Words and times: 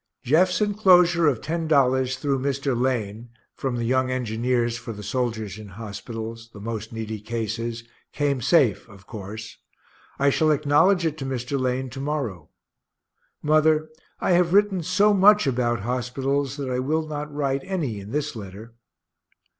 Jeff's 0.23 0.61
enclosure 0.61 1.27
of 1.27 1.41
$10 1.41 2.17
through 2.17 2.39
Mr. 2.39 2.75
Lane, 2.75 3.29
from 3.53 3.75
the 3.75 3.83
young 3.85 4.09
engineers 4.09 4.75
for 4.75 4.93
the 4.93 5.03
soldiers 5.03 5.59
in 5.59 5.67
hospitals, 5.67 6.49
the 6.53 6.59
most 6.59 6.91
needy 6.91 7.19
cases, 7.19 7.83
came 8.11 8.41
safe 8.41 8.89
of 8.89 9.05
course 9.05 9.57
I 10.17 10.31
shall 10.31 10.49
acknowledge 10.49 11.05
it 11.05 11.19
to 11.19 11.25
Mr. 11.27 11.59
Lane 11.59 11.91
to 11.91 11.99
morrow. 11.99 12.49
Mother, 13.43 13.89
I 14.19 14.31
have 14.31 14.53
written 14.53 14.81
so 14.81 15.13
much 15.13 15.45
about 15.45 15.81
hospitals 15.81 16.57
that 16.57 16.71
I 16.71 16.79
will 16.79 17.07
not 17.07 17.31
write 17.31 17.61
any 17.63 17.99
in 17.99 18.09
this 18.09 18.35
letter. 18.35 18.73